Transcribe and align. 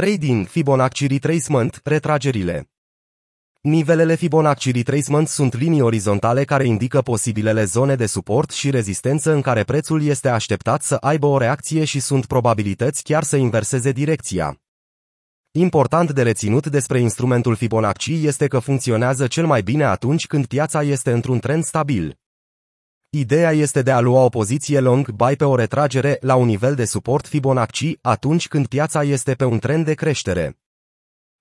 Trading 0.00 0.46
Fibonacci 0.46 1.06
Retracement, 1.06 1.80
retragerile. 1.84 2.70
Nivelele 3.60 4.14
Fibonacci 4.14 4.72
Retracement 4.72 5.28
sunt 5.28 5.56
linii 5.56 5.80
orizontale 5.80 6.44
care 6.44 6.66
indică 6.66 7.02
posibilele 7.02 7.64
zone 7.64 7.94
de 7.94 8.06
suport 8.06 8.50
și 8.50 8.70
rezistență 8.70 9.32
în 9.32 9.40
care 9.40 9.62
prețul 9.62 10.02
este 10.02 10.28
așteptat 10.28 10.82
să 10.82 10.94
aibă 10.94 11.26
o 11.26 11.38
reacție 11.38 11.84
și 11.84 12.00
sunt 12.00 12.26
probabilități 12.26 13.02
chiar 13.02 13.22
să 13.22 13.36
inverseze 13.36 13.92
direcția. 13.92 14.60
Important 15.50 16.12
de 16.12 16.22
reținut 16.22 16.66
despre 16.66 17.00
instrumentul 17.00 17.56
Fibonacci 17.56 18.06
este 18.06 18.46
că 18.46 18.58
funcționează 18.58 19.26
cel 19.26 19.46
mai 19.46 19.62
bine 19.62 19.84
atunci 19.84 20.26
când 20.26 20.46
piața 20.46 20.82
este 20.82 21.10
într-un 21.12 21.38
trend 21.38 21.64
stabil. 21.64 22.18
Ideea 23.16 23.52
este 23.52 23.82
de 23.82 23.90
a 23.90 24.00
lua 24.00 24.24
o 24.24 24.28
poziție 24.28 24.80
long 24.80 25.10
buy 25.10 25.36
pe 25.36 25.44
o 25.44 25.56
retragere 25.56 26.18
la 26.20 26.34
un 26.34 26.46
nivel 26.46 26.74
de 26.74 26.84
suport 26.84 27.26
Fibonacci 27.26 27.98
atunci 28.00 28.48
când 28.48 28.66
piața 28.66 29.02
este 29.02 29.34
pe 29.34 29.44
un 29.44 29.58
trend 29.58 29.84
de 29.84 29.94
creștere. 29.94 30.58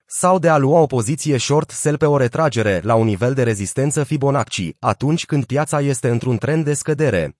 Sau 0.05 0.39
de 0.39 0.49
a 0.49 0.57
lua 0.57 0.79
o 0.79 0.85
poziție 0.85 1.37
short 1.37 1.69
sell 1.69 1.97
pe 1.97 2.05
o 2.05 2.17
retragere 2.17 2.81
la 2.83 2.95
un 2.95 3.05
nivel 3.05 3.33
de 3.33 3.43
rezistență 3.43 4.03
Fibonacci 4.03 4.75
atunci 4.79 5.25
când 5.25 5.45
piața 5.45 5.81
este 5.81 6.09
într-un 6.09 6.37
trend 6.37 6.63
de 6.63 6.73
scădere. 6.73 7.37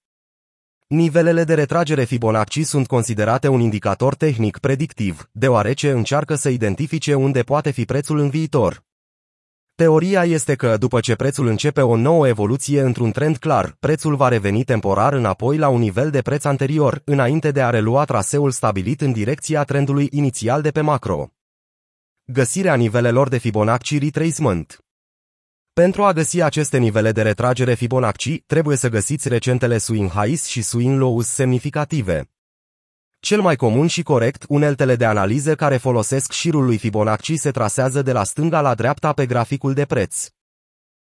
Nivelele 0.87 1.43
de 1.43 1.53
retragere 1.53 2.03
Fibonacci 2.03 2.65
sunt 2.65 2.87
considerate 2.87 3.47
un 3.47 3.59
indicator 3.59 4.15
tehnic 4.15 4.57
predictiv, 4.57 5.29
deoarece 5.31 5.91
încearcă 5.91 6.35
să 6.35 6.49
identifice 6.49 7.13
unde 7.13 7.41
poate 7.41 7.71
fi 7.71 7.85
prețul 7.85 8.17
în 8.17 8.29
viitor. 8.29 8.83
Teoria 9.75 10.23
este 10.23 10.55
că, 10.55 10.77
după 10.77 10.99
ce 10.99 11.15
prețul 11.15 11.47
începe 11.47 11.81
o 11.81 11.95
nouă 11.95 12.27
evoluție 12.27 12.81
într-un 12.81 13.11
trend 13.11 13.37
clar, 13.37 13.75
prețul 13.79 14.15
va 14.15 14.27
reveni 14.27 14.63
temporar 14.63 15.13
înapoi 15.13 15.57
la 15.57 15.67
un 15.67 15.79
nivel 15.79 16.09
de 16.09 16.21
preț 16.21 16.43
anterior, 16.43 17.01
înainte 17.05 17.51
de 17.51 17.61
a 17.61 17.69
relua 17.69 18.03
traseul 18.03 18.51
stabilit 18.51 19.01
în 19.01 19.11
direcția 19.11 19.63
trendului 19.63 20.07
inițial 20.11 20.61
de 20.61 20.71
pe 20.71 20.81
macro. 20.81 21.27
Găsirea 22.25 22.75
nivelelor 22.75 23.29
de 23.29 23.37
Fibonacci 23.37 23.99
retracement 23.99 24.83
pentru 25.73 26.03
a 26.03 26.13
găsi 26.13 26.41
aceste 26.41 26.77
nivele 26.77 27.11
de 27.11 27.21
retragere 27.21 27.73
Fibonacci, 27.73 28.43
trebuie 28.45 28.77
să 28.77 28.89
găsiți 28.89 29.27
recentele 29.27 29.77
swing 29.77 30.09
highs 30.09 30.45
și 30.45 30.61
swing 30.61 30.99
lows 30.99 31.27
semnificative. 31.27 32.32
Cel 33.23 33.41
mai 33.41 33.55
comun 33.55 33.87
și 33.87 34.03
corect, 34.03 34.45
uneltele 34.47 34.95
de 34.95 35.05
analiză 35.05 35.55
care 35.55 35.77
folosesc 35.77 36.31
șirul 36.31 36.65
lui 36.65 36.77
Fibonacci 36.77 37.37
se 37.37 37.51
trasează 37.51 38.01
de 38.01 38.11
la 38.11 38.23
stânga 38.23 38.61
la 38.61 38.75
dreapta 38.75 39.13
pe 39.13 39.25
graficul 39.25 39.73
de 39.73 39.85
preț. 39.85 40.27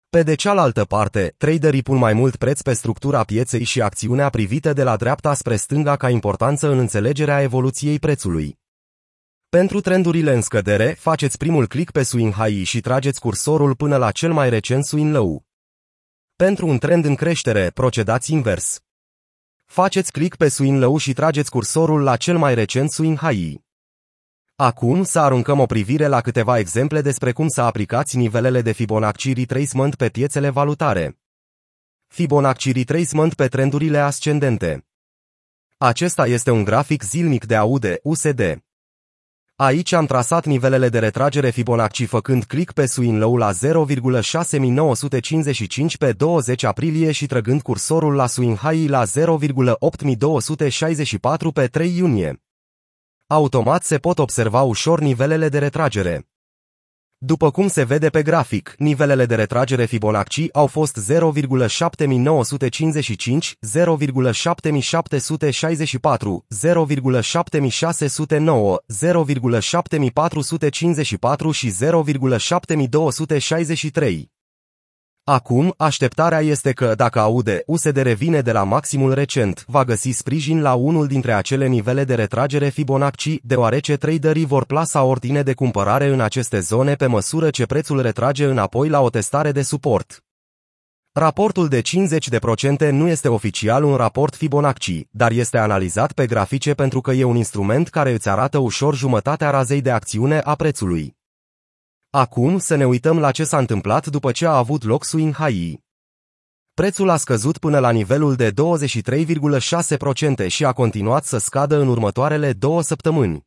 Pe 0.10 0.24
de 0.24 0.36
cealaltă 0.36 0.86
parte, 0.86 1.34
traderii 1.38 1.82
pun 1.82 1.98
mai 1.98 2.14
mult 2.14 2.36
preț 2.36 2.62
pe 2.62 2.74
structura 2.74 3.24
pieței 3.24 3.64
și 3.64 3.82
acțiunea 3.82 4.30
privită 4.30 4.74
de 4.74 4.84
la 4.84 4.96
dreapta 4.96 5.34
spre 5.34 5.56
stânga 5.56 5.96
ca 5.96 6.10
importanță 6.10 6.70
în 6.72 6.78
înțelegerea 6.78 7.42
evoluției 7.42 8.00
prețului. 8.00 8.60
Pentru 9.50 9.82
trendurile 9.82 10.34
în 10.34 10.42
scădere, 10.42 10.96
faceți 11.00 11.38
primul 11.38 11.68
click 11.68 11.92
pe 11.92 12.04
swing 12.04 12.34
high 12.34 12.66
și 12.66 12.82
trageți 12.82 13.20
cursorul 13.20 13.76
până 13.76 13.98
la 13.98 14.12
cel 14.12 14.34
mai 14.34 14.50
recent 14.50 14.86
swing 14.86 15.14
low. 15.14 15.46
Pentru 16.36 16.68
un 16.68 16.78
trend 16.78 17.06
în 17.06 17.16
creștere, 17.16 17.70
procedați 17.70 18.32
invers. 18.32 18.85
Faceți 19.66 20.12
click 20.12 20.36
pe 20.36 20.48
swing 20.48 20.82
low 20.82 20.98
și 20.98 21.14
trageți 21.14 21.50
cursorul 21.50 22.04
la 22.04 22.16
cel 22.16 22.38
mai 22.38 22.54
recent 22.54 22.92
swing 22.92 23.18
high. 23.18 23.56
Acum 24.56 25.04
să 25.04 25.20
aruncăm 25.20 25.60
o 25.60 25.66
privire 25.66 26.08
la 26.08 26.22
câteva 26.22 26.60
exemple 26.60 27.02
despre 27.02 27.32
cum 27.32 27.48
să 27.48 27.62
aplicați 27.62 28.18
nivelele 28.18 28.62
de 28.62 28.72
Fibonacci 28.72 29.36
retracement 29.36 29.96
pe 29.96 30.10
piețele 30.10 30.50
valutare. 30.50 31.20
Fibonacci 32.08 32.74
retracement 32.74 33.34
pe 33.34 33.48
trendurile 33.48 33.98
ascendente. 33.98 34.88
Acesta 35.78 36.28
este 36.28 36.52
un 36.52 36.64
grafic 36.64 37.04
zilnic 37.04 37.46
de 37.46 37.56
AUD 37.56 37.86
USD. 38.04 38.65
Aici 39.58 39.92
am 39.92 40.06
trasat 40.06 40.46
nivelele 40.46 40.90
de 40.90 41.00
retragere 41.00 41.50
Fibonacci 41.50 42.06
făcând 42.06 42.44
click 42.44 42.72
pe 42.72 42.86
swing 42.86 43.22
low 43.22 43.38
la 43.38 43.52
0,6955 43.52 45.98
pe 46.00 46.12
20 46.12 46.64
aprilie 46.64 47.12
și 47.12 47.26
trăgând 47.26 47.62
cursorul 47.62 48.16
la 48.16 48.28
swing 48.28 48.58
high 48.58 48.90
la 48.90 49.04
0,8264 49.06 49.10
pe 51.54 51.68
3 51.68 51.98
iunie. 51.98 52.44
Automat 53.28 53.84
se 53.84 53.98
pot 53.98 54.20
observa 54.20 54.62
ușor 54.62 55.00
nivelele 55.00 55.50
de 55.50 55.60
retragere. 55.60 56.28
După 57.18 57.52
cum 57.52 57.68
se 57.68 57.84
vede 57.84 58.10
pe 58.10 58.22
grafic, 58.22 58.76
nivelele 58.78 59.26
de 59.26 59.36
retragere 59.36 59.86
Fibonacci 59.86 60.48
au 60.52 60.68
fost 60.68 61.12
0,7955, 61.12 61.16
0,7764, 63.62 66.46
0,7609, 66.50 68.84
0,7454 68.88 71.52
și 71.52 71.72
0,7263. 71.72 74.35
Acum, 75.28 75.74
așteptarea 75.78 76.40
este 76.40 76.72
că, 76.72 76.94
dacă 76.96 77.20
aude, 77.20 77.64
USD 77.66 77.98
revine 77.98 78.42
de 78.42 78.52
la 78.52 78.64
maximul 78.64 79.14
recent, 79.14 79.66
va 79.68 79.84
găsi 79.84 80.12
sprijin 80.12 80.62
la 80.62 80.74
unul 80.74 81.08
dintre 81.08 81.34
acele 81.34 81.68
nivele 81.68 82.04
de 82.04 82.16
retragere 82.16 82.70
Fibonacci, 82.70 83.40
deoarece 83.42 83.96
traderii 83.96 84.46
vor 84.46 84.66
plasa 84.66 85.04
ordine 85.04 85.42
de 85.42 85.54
cumpărare 85.54 86.08
în 86.08 86.20
aceste 86.20 86.60
zone 86.60 86.94
pe 86.94 87.06
măsură 87.06 87.50
ce 87.50 87.66
prețul 87.66 88.02
retrage 88.02 88.46
înapoi 88.46 88.90
la 88.90 89.02
o 89.02 89.10
testare 89.10 89.52
de 89.52 89.62
suport. 89.62 90.24
Raportul 91.12 91.68
de 91.68 91.82
50% 92.88 92.90
nu 92.90 93.08
este 93.08 93.28
oficial 93.28 93.84
un 93.84 93.96
raport 93.96 94.36
Fibonacci, 94.36 95.08
dar 95.12 95.32
este 95.32 95.58
analizat 95.58 96.12
pe 96.12 96.26
grafice 96.26 96.74
pentru 96.74 97.02
că 97.02 97.12
e 97.12 97.24
un 97.24 97.36
instrument 97.36 97.90
care 97.90 98.12
îți 98.12 98.30
arată 98.30 98.58
ușor 98.58 98.96
jumătatea 98.96 99.50
razei 99.50 99.82
de 99.82 99.92
acțiune 99.92 100.40
a 100.40 100.56
prețului. 100.56 101.15
Acum 102.18 102.58
să 102.58 102.76
ne 102.76 102.86
uităm 102.86 103.20
la 103.20 103.32
ce 103.32 103.44
s-a 103.44 103.58
întâmplat 103.58 104.08
după 104.08 104.32
ce 104.32 104.46
a 104.46 104.58
avut 104.58 104.84
loc 104.84 105.04
swing 105.04 105.36
high. 105.36 105.74
Prețul 106.74 107.10
a 107.10 107.18
scăzut 107.18 107.58
până 107.58 107.80
la 107.80 107.92
nivelul 107.92 108.36
de 108.36 108.52
23,6% 108.52 110.48
și 110.48 110.66
a 110.66 110.72
continuat 110.72 111.26
să 111.26 111.38
scadă 111.38 111.80
în 111.80 111.88
următoarele 111.88 112.54
două 112.54 112.82
săptămâni. 112.82 113.46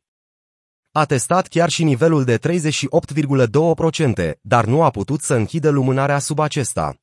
A 0.91 1.05
testat 1.05 1.47
chiar 1.47 1.69
și 1.69 1.83
nivelul 1.83 2.23
de 2.23 2.37
38,2%, 2.37 4.31
dar 4.41 4.65
nu 4.65 4.83
a 4.83 4.89
putut 4.89 5.21
să 5.21 5.33
închidă 5.33 5.69
lumânarea 5.69 6.19
sub 6.19 6.39
acesta. 6.39 6.95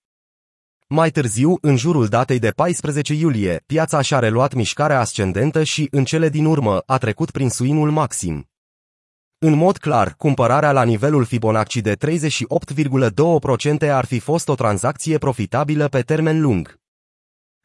Mai 0.88 1.10
târziu, 1.10 1.58
în 1.60 1.76
jurul 1.76 2.06
datei 2.06 2.38
de 2.38 2.50
14 2.50 3.14
iulie, 3.14 3.62
piața 3.66 4.00
și-a 4.00 4.18
reluat 4.18 4.54
mișcarea 4.54 5.00
ascendentă 5.00 5.62
și, 5.62 5.88
în 5.90 6.04
cele 6.04 6.28
din 6.28 6.44
urmă, 6.44 6.82
a 6.86 6.98
trecut 6.98 7.30
prin 7.30 7.50
suinul 7.50 7.90
maxim. 7.90 8.48
În 9.46 9.54
mod 9.54 9.76
clar, 9.76 10.14
cumpărarea 10.14 10.72
la 10.72 10.82
nivelul 10.82 11.24
Fibonacci 11.24 11.76
de 11.76 11.96
38,2% 11.96 13.90
ar 13.90 14.04
fi 14.04 14.18
fost 14.18 14.48
o 14.48 14.54
tranzacție 14.54 15.18
profitabilă 15.18 15.88
pe 15.88 16.02
termen 16.02 16.40
lung. 16.40 16.80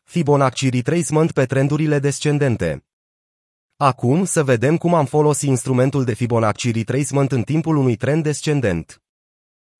Fibonacci 0.03 0.69
retracement 0.69 1.31
pe 1.31 1.45
trendurile 1.45 1.99
descendente. 1.99 2.85
Acum 3.77 4.25
să 4.25 4.43
vedem 4.43 4.77
cum 4.77 4.93
am 4.93 5.05
folosit 5.05 5.49
instrumentul 5.49 6.03
de 6.03 6.13
Fibonacci 6.13 6.73
retracement 6.73 7.31
în 7.31 7.43
timpul 7.43 7.75
unui 7.75 7.95
trend 7.95 8.23
descendent. 8.23 9.01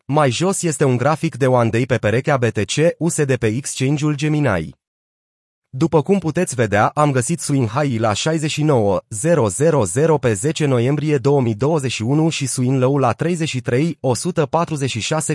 Mai 0.06 0.32
jos 0.32 0.62
este 0.62 0.84
un 0.84 0.98
grafic 0.98 1.36
de 1.36 1.48
one 1.48 1.70
day 1.70 1.86
pe 1.86 1.98
perechea 1.98 2.38
BTC 2.38 2.76
USD 2.98 3.36
pe 3.36 3.48
exchange-ul 3.48 4.16
Gemini. 4.16 4.81
După 5.74 6.02
cum 6.02 6.20
puteți 6.20 6.56
vedea, 6.56 6.88
am 6.88 7.12
găsit 7.12 7.40
swing 7.40 7.68
high 7.68 8.00
la 8.00 8.12
69.000 8.12 10.20
pe 10.20 10.34
10 10.34 10.66
noiembrie 10.66 11.18
2021 11.18 12.30
și 12.30 12.46
swing 12.46 12.80
low 12.80 12.98
la 12.98 13.14
33.146 13.14 13.16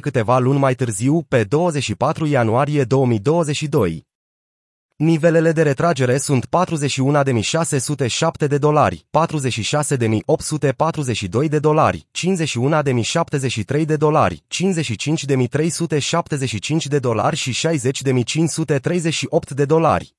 câteva 0.00 0.38
luni 0.38 0.58
mai 0.58 0.74
târziu, 0.74 1.22
pe 1.28 1.44
24 1.44 2.26
ianuarie 2.26 2.84
2022. 2.84 4.06
Nivelele 4.96 5.52
de 5.52 5.62
retragere 5.62 6.18
sunt 6.18 6.46
41.607 6.46 8.46
de 8.48 8.58
dolari, 8.58 9.06
46.842 11.42 11.48
de 11.48 11.58
dolari, 11.58 12.06
51.073 13.76 13.84
de 13.84 13.96
dolari, 13.96 14.44
55.375 16.78 16.84
de 16.84 16.98
dolari 16.98 17.36
și 17.36 17.68
60.538 17.68 17.70
de 19.54 19.64
dolari. 19.64 20.14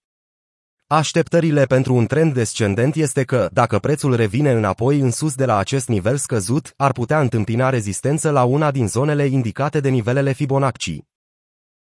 Așteptările 0.90 1.66
pentru 1.66 1.94
un 1.96 2.06
trend 2.06 2.34
descendent 2.34 2.96
este 2.96 3.24
că, 3.24 3.50
dacă 3.52 3.80
prețul 3.80 4.16
revine 4.16 4.52
înapoi 4.52 5.00
în 5.00 5.12
sus 5.12 5.36
de 5.36 5.46
la 5.46 5.58
acest 5.58 5.88
nivel 5.88 6.18
scăzut, 6.18 6.74
ar 6.78 6.92
putea 6.92 7.20
întâmpina 7.20 7.70
rezistență 7.70 8.30
la 8.30 8.44
una 8.44 8.72
din 8.72 8.88
zonele 8.88 9.26
indicate 9.26 9.80
de 9.80 9.90
nivelele 9.90 10.32
Fibonacci. 10.32 11.00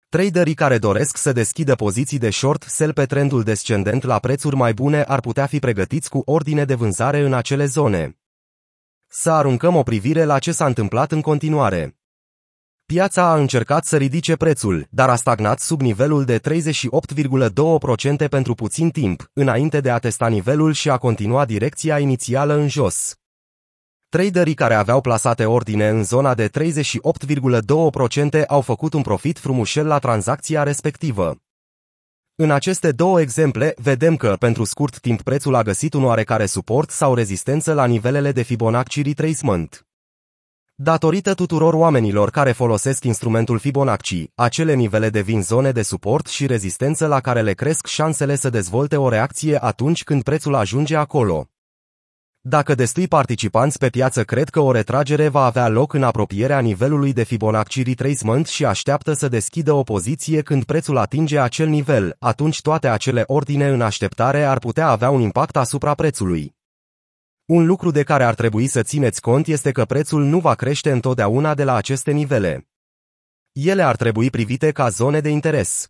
Traderii 0.09 0.55
care 0.55 0.79
doresc 0.79 1.17
să 1.17 1.33
deschidă 1.33 1.75
poziții 1.75 2.19
de 2.19 2.31
short 2.31 2.63
sell 2.63 2.93
pe 2.93 3.07
trendul 3.07 3.43
descendent 3.43 4.03
la 4.03 4.19
prețuri 4.19 4.57
mai 4.57 4.75
bune 4.75 5.03
ar 5.03 5.21
putea 5.21 5.47
fi 5.47 5.59
pregătiți 5.59 6.09
cu 6.11 6.23
ordine 6.25 6.65
de 6.65 6.75
vânzare 6.75 7.21
în 7.21 7.35
acele 7.35 7.65
zone. 7.65 8.19
Să 9.07 9.31
aruncăm 9.31 9.77
o 9.77 9.83
privire 9.83 10.25
la 10.25 10.39
ce 10.39 10.53
s-a 10.53 10.67
întâmplat 10.67 11.13
în 11.13 11.21
continuare. 11.21 11.97
Piața 12.87 13.31
a 13.31 13.37
încercat 13.37 13.85
să 13.85 13.97
ridice 13.97 14.37
prețul, 14.37 14.87
dar 14.91 15.09
a 15.09 15.17
stagnat 15.17 15.61
sub 15.61 15.81
nivelul 15.81 16.25
de 16.25 16.39
38,2% 16.39 18.29
pentru 18.31 18.55
puțin 18.55 18.91
timp, 18.91 19.31
înainte 19.33 19.81
de 19.81 19.91
a 19.91 19.99
testa 19.99 20.29
nivelul 20.29 20.73
și 20.73 20.91
a 20.91 20.97
continua 20.97 21.45
direcția 21.45 21.99
inițială 21.99 22.55
în 22.55 22.69
jos. 22.69 23.15
Traderii 24.09 24.55
care 24.55 24.75
aveau 24.75 25.01
plasate 25.01 25.45
ordine 25.45 25.89
în 25.89 26.05
zona 26.05 26.35
de 26.35 26.49
38,2% 26.49 28.47
au 28.47 28.61
făcut 28.61 28.93
un 28.93 29.03
profit 29.03 29.39
frumușel 29.39 29.87
la 29.87 29.99
tranzacția 29.99 30.63
respectivă. 30.63 31.37
În 32.35 32.51
aceste 32.51 32.93
două 32.93 33.21
exemple, 33.21 33.75
vedem 33.77 34.17
că, 34.17 34.37
pentru 34.39 34.65
scurt 34.65 35.01
timp, 35.01 35.23
prețul 35.23 35.55
a 35.55 35.63
găsit 35.63 35.95
un 35.95 36.05
oarecare 36.05 36.47
suport 36.47 36.91
sau 36.91 37.15
rezistență 37.15 37.73
la 37.73 37.87
nivelele 37.87 38.33
de 38.33 38.43
Fibonacci 38.43 39.05
retracement. 39.05 39.87
Datorită 40.77 41.35
tuturor 41.35 41.75
oamenilor 41.75 42.31
care 42.31 42.53
folosesc 42.53 43.05
instrumentul 43.05 43.59
Fibonacci, 43.59 44.25
acele 44.35 44.75
nivele 44.75 45.11
devin 45.11 45.43
zone 45.43 45.71
de 45.71 45.83
suport 45.83 46.27
și 46.27 46.47
rezistență 46.47 47.07
la 47.07 47.21
care 47.21 47.43
le 47.43 47.53
cresc 47.53 47.87
șansele 47.87 48.37
să 48.37 48.51
dezvolte 48.51 48.97
o 48.97 49.09
reacție 49.09 49.65
atunci 49.65 50.05
când 50.05 50.23
prețul 50.23 50.55
ajunge 50.55 50.97
acolo. 50.97 51.47
Dacă 52.41 52.75
destui 52.75 53.09
participanți 53.09 53.79
pe 53.79 53.89
piață 53.89 54.25
cred 54.25 54.49
că 54.49 54.61
o 54.61 54.73
retragere 54.73 55.29
va 55.29 55.45
avea 55.45 55.69
loc 55.69 55.93
în 55.93 56.03
apropierea 56.03 56.59
nivelului 56.59 57.13
de 57.13 57.23
Fibonacci 57.23 57.85
retracement 57.87 58.47
și 58.47 58.65
așteaptă 58.65 59.13
să 59.13 59.29
deschidă 59.29 59.73
o 59.73 59.83
poziție 59.83 60.43
când 60.43 60.65
prețul 60.65 60.97
atinge 60.97 61.39
acel 61.39 61.69
nivel, 61.69 62.17
atunci 62.19 62.61
toate 62.61 62.89
acele 62.89 63.25
ordine 63.27 63.69
în 63.69 63.81
așteptare 63.81 64.45
ar 64.45 64.59
putea 64.59 64.89
avea 64.89 65.11
un 65.11 65.21
impact 65.21 65.57
asupra 65.57 65.95
prețului. 65.95 66.54
Un 67.47 67.67
lucru 67.67 67.91
de 67.91 68.03
care 68.03 68.25
ar 68.25 68.35
trebui 68.35 68.67
să 68.67 68.83
țineți 68.83 69.21
cont 69.21 69.47
este 69.47 69.73
că 69.73 69.85
prețul 69.85 70.25
nu 70.25 70.41
va 70.41 70.55
crește 70.55 70.91
întotdeauna 70.91 71.55
de 71.55 71.65
la 71.65 71.75
aceste 71.75 72.11
nivele. 72.11 72.69
Ele 73.53 73.83
ar 73.83 73.97
trebui 73.97 74.31
privite 74.31 74.73
ca 74.73 74.89
zone 74.89 75.21
de 75.21 75.29
interes. 75.29 75.89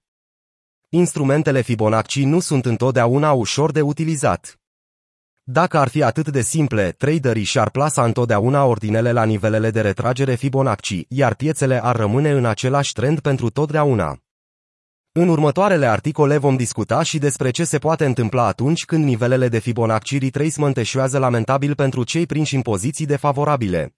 Instrumentele 0.89 1.61
Fibonacci 1.61 2.23
nu 2.23 2.41
sunt 2.41 2.65
întotdeauna 2.65 3.33
ușor 3.33 3.73
de 3.73 3.81
utilizat. 3.81 4.61
Dacă 5.43 5.79
ar 5.79 5.89
fi 5.89 6.03
atât 6.03 6.29
de 6.29 6.41
simple, 6.41 6.91
traderii 6.91 7.45
și-ar 7.45 7.71
plasa 7.71 8.05
întotdeauna 8.05 8.65
ordinele 8.65 9.12
la 9.12 9.25
nivelele 9.25 9.71
de 9.71 9.81
retragere 9.81 10.35
Fibonacci, 10.35 11.05
iar 11.09 11.35
piețele 11.35 11.85
ar 11.85 11.97
rămâne 11.97 12.31
în 12.31 12.45
același 12.45 12.93
trend 12.93 13.21
pentru 13.21 13.50
totdeauna. 13.50 14.24
În 15.16 15.28
următoarele 15.28 15.87
articole 15.87 16.37
vom 16.37 16.56
discuta 16.56 17.02
și 17.02 17.19
despre 17.19 17.50
ce 17.50 17.64
se 17.64 17.78
poate 17.78 18.05
întâmpla 18.05 18.46
atunci 18.46 18.84
când 18.84 19.05
nivelele 19.05 19.49
de 19.49 19.58
Fibonacci 19.58 20.19
retracement 20.19 20.76
eșuează 20.76 21.19
lamentabil 21.19 21.75
pentru 21.75 22.05
cei 22.05 22.26
prinși 22.26 22.55
în 22.55 22.62
poziții 22.62 23.06
defavorabile. 23.06 23.94